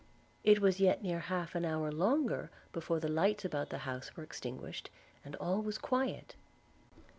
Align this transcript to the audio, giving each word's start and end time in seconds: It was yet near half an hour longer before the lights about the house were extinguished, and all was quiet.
It 0.43 0.59
was 0.61 0.79
yet 0.79 1.03
near 1.03 1.19
half 1.19 1.53
an 1.53 1.63
hour 1.63 1.91
longer 1.91 2.49
before 2.73 2.99
the 2.99 3.07
lights 3.07 3.45
about 3.45 3.69
the 3.69 3.77
house 3.85 4.15
were 4.17 4.23
extinguished, 4.23 4.89
and 5.23 5.35
all 5.35 5.61
was 5.61 5.77
quiet. 5.77 6.35